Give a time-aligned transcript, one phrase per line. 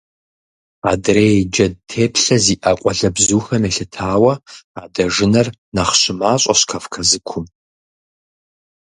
[0.91, 4.33] Адрей джэд теплъэ зиӀэ къуалэбзухэм елъытауэ
[4.81, 7.45] адэжынэр нэхъ щымащӀэщ Кавказыкум.